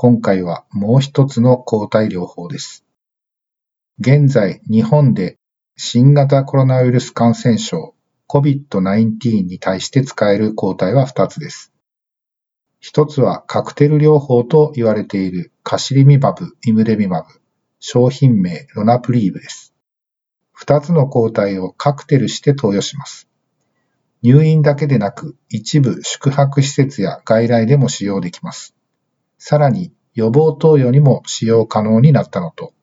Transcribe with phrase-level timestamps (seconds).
[0.00, 2.84] 今回はもう一つの抗体療法です。
[3.98, 5.40] 現在、日本で
[5.76, 7.96] 新型コロナウイルス感染症
[8.28, 11.72] COVID-19 に対して使える抗体は2つです。
[12.78, 17.40] 一つはカクテル療法と言われているカシリミバブ、イムデビマブ、
[17.80, 19.74] 商品名ロナプリーブです。
[20.52, 23.26] 二つの抗体をカクテルして投与します。
[24.22, 28.77] 入院だけでなく一部宿泊施設や外来でも使用できます。
[29.38, 32.74] さらに予防投与にも使用可能になったのと、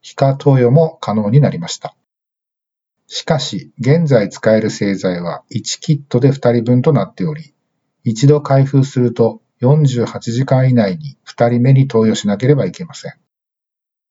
[0.00, 1.96] 皮下投与も可能になりました。
[3.06, 7.54] しかし、現在使える製剤は1キットで2人分となっており、
[8.04, 13.14] 一度開封すると48時間以内に2人目に投与しなければいけません。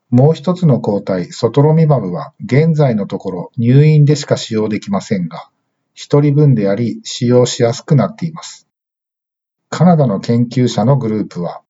[0.10, 5.50] もう一つの抗体、ソトロミマブは現在のところ入院でしか使用できませんが、
[5.96, 8.68] 1人分であり使用しやすくなっています。
[9.70, 11.62] カナダの研究者のグループは、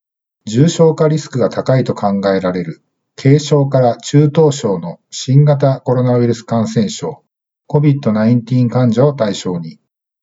[0.45, 2.83] 重症化リスクが高いと考えられる
[3.15, 7.23] 軽症から中等症の新型コロナウイルス感染症
[7.69, 9.79] COVID-19 患者を対象に、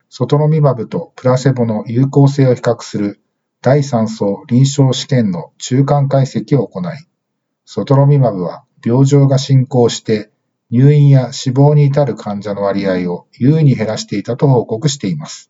[0.08, 3.20] ソトロミマブとプラセボの有効性を比較する
[3.62, 6.84] 第3層臨床試験の中間解析を行い、
[7.64, 10.30] ソトロミマブは病状が進行して
[10.70, 15.49] 入院や死亡に至る患者の割合を優位に減らしていたと報告しています。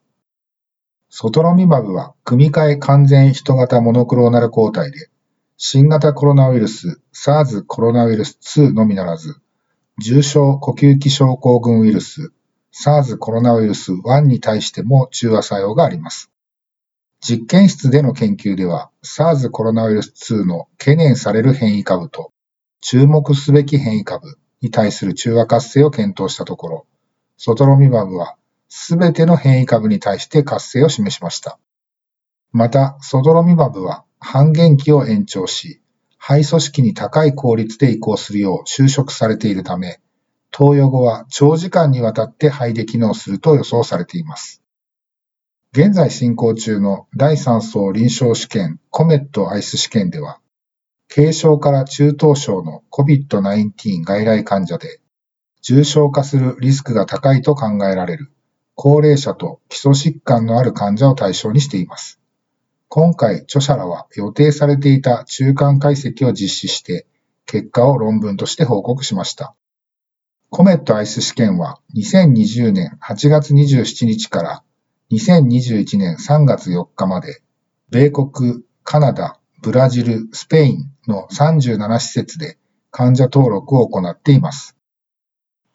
[1.12, 5.10] ソトロミマブは組み換え完全人型モノクローナル抗体で、
[5.56, 9.34] 新型コロナウイルス SARS コロナウイルス2のみならず、
[9.98, 12.32] 重症呼吸器症候群ウイルス
[12.72, 16.30] SARS コロナウイルス1に対しても中和作用があります。
[17.20, 22.32] 実験室での研究では SARS コロナウイルス2の懸念される変異株と
[22.80, 26.86] 注目すべき変異株に対する中和活性を検討したところ、
[27.36, 28.36] ソトロミマブは
[28.70, 31.58] すべての変異株に対して活性を示しました。
[32.52, 35.82] また、ソドロミマブは半減期を延長し、
[36.18, 40.00] 肺組織に高い効率で移行するよう収縮されているため、
[40.52, 44.62] 投与後は長時間にわたって肺で機能すると予想されています。
[45.72, 50.40] 現在進行中の第3層臨床試験コメットアイス試験では、
[51.12, 55.00] 軽症から中等症の COVID-19 外来患者で
[55.60, 58.30] 重症化するリスクが高いと考えられる
[58.82, 62.18] 高齢者と基礎疾患のある患者を対象にしています。
[62.88, 67.06] 今回、著者らは予定されていた中間解析を実施して、
[67.44, 69.54] 結果を論文として報告しました。
[70.48, 74.64] コメットアイス試験は2020年8月27日から
[75.12, 77.42] 2021年3月4日まで、
[77.90, 82.56] 米国、カナダ、ブラジル、スペインの37施設で
[82.90, 84.74] 患者登録を行っています。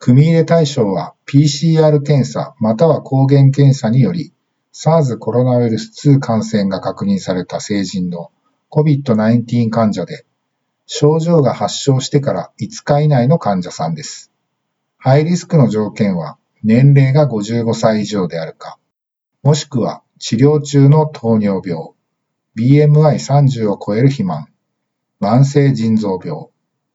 [0.06, 4.32] 組入れ対象は PCR 検査または抗原検査により
[4.72, 8.30] SARS コロナウイルス2感染が確認された成人の
[8.70, 10.24] COVID-19 患者で、
[10.86, 14.30] 症状が発症してから5日以内の患者さんです。
[14.96, 18.78] ハイリスクの条件は年齢が55歳以上であるか、
[19.42, 21.94] もしくは治療中の糖尿病、
[22.56, 24.46] BMI30 を超える肥満、
[25.20, 26.46] 慢性腎臓病、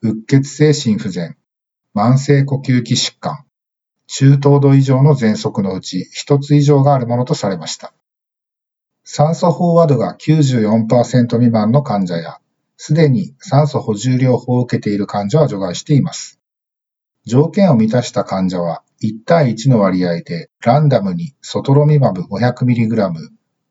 [0.02, 1.36] うっ血性心不全、
[1.94, 3.46] 慢性呼吸器疾患、
[4.08, 7.94] 中等度以上の喘息のうち1つ以上があるものとされました。
[9.04, 12.40] 酸素飽和度が94%未満の患者や、
[12.78, 16.40] すでに酸素補充療法を受けている患者は除外しています。
[17.26, 23.14] 条件を満たした患者は1対1の割合でランダムにソトロミマブ 500mg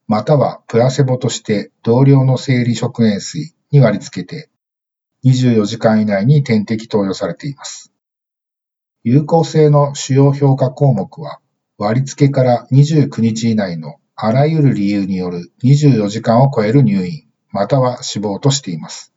[0.07, 4.51] またはプラセボとして同量の生理食塩水に割り付けて
[5.25, 7.93] 24時間以内に点滴投与されています。
[9.03, 11.41] 有効性の主要評価項目は、
[11.79, 19.15] 割付から29日以内のあらゆる理由による24時間を超える入院、または死亡としています。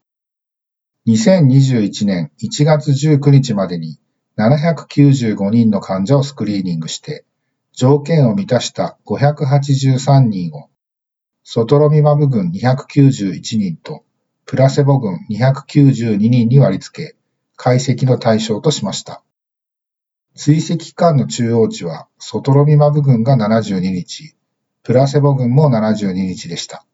[1.07, 3.99] 2021年1月19日までに
[4.37, 7.25] 795人の患者をスクリーニングして、
[7.73, 10.69] 条件を満たした583人を、
[11.43, 14.05] ソトロミマブ群291人と、
[14.45, 17.15] プラセボ群292人に割り付け、
[17.57, 19.23] 解析の対象としました。
[20.35, 24.35] 追跡期間の中央値は、ソトロミマブ群が72日、
[24.81, 26.85] プラセボ群も72日でした。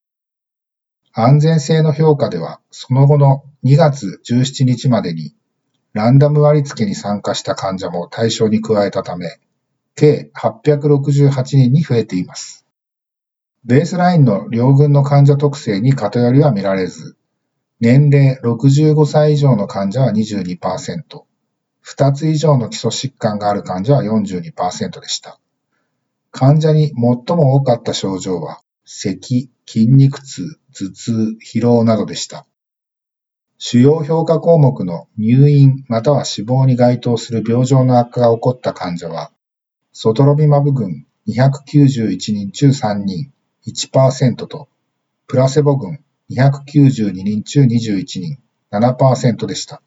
[1.13, 5.36] 安全性の評価では、その後の2月17日までに、
[5.94, 9.39] ランダム割付に参加した患者も対象に加えたため、
[9.95, 12.65] 計868人に増えています。
[13.63, 17.18] ベースラインの両軍の患者特性に偏りは見られず、
[17.80, 21.24] 年齢65歳以上の患者は22%、
[21.86, 25.40] 2つ以上の基礎疾患がある患者は42%でした。
[26.31, 32.46] 患者に最も多かった症状は、咳、筋肉痛、頭痛、疲労などでした。
[33.58, 39.31] 主要評価項目の入院または死亡に該当する病状の悪化が起こった患者は、
[39.92, 43.31] ソトロビマブ群291人中3人、
[43.68, 44.70] 1%と、
[45.28, 46.00] プラセボ群
[46.31, 48.38] 292人中21人、
[48.72, 49.81] 7%でした。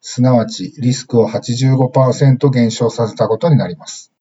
[0.00, 4.12] すなわち、リスクを85%減少させたことになります。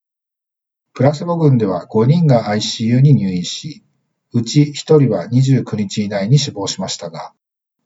[0.93, 3.83] プラセボ群では5人が ICU に入院し、
[4.33, 7.33] うち1人は29日以内に死亡しましたが、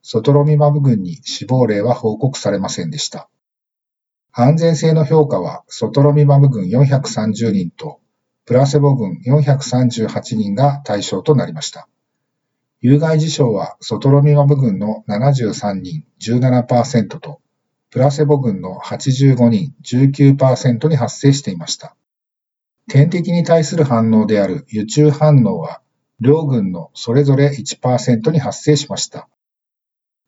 [0.02, 3.30] ソトロミマブ群に死亡例は報告されませんでした。
[4.32, 8.00] 安全性の評価は、ソトロミマブ群430人と、
[8.46, 11.88] プラセボ群438人が対象となりました。
[12.80, 17.42] 有害事象はソトロミマブ群の73人17%と、
[17.92, 21.96] プラセボ群の85人19%に発生していました。
[22.90, 25.82] 点滴に対する反応である輸中反応は、
[26.20, 29.28] 両群のそれぞれ1%に発生しました。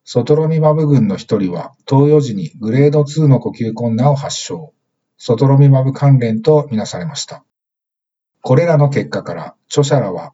[0.04, 4.74] ソトロミマブ群の1人は、投与時にグレード2の呼吸困難を発症、
[5.18, 7.46] ソトロミマブ関連とみなされました。
[8.42, 10.34] これらの結果から、著者らは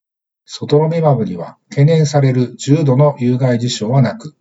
[0.52, 4.36] ソトロミマブには懸念される重度の有害事象はなく、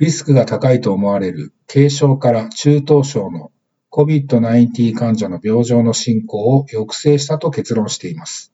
[0.00, 3.52] リスクが高いと思われる軽症から中等症の
[3.92, 8.52] COVID-19 患者の病状の進行を抑制したと結論しています。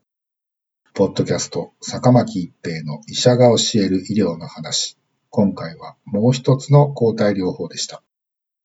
[0.93, 4.99] ポッドキャスト、坂巻一平の医者が教える医療の話。
[5.31, 8.03] 今回はもう一つの抗体療法でした。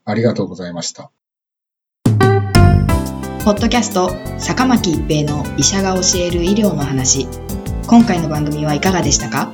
[0.04, 1.12] ありがとうございました。
[3.46, 7.30] ポッドキャスト、坂巻一平の医者が教える医療の話。
[7.88, 9.50] 今回の番組はいかがでしたか？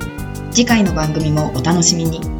[0.50, 2.31] 次回の番組もお楽しみに。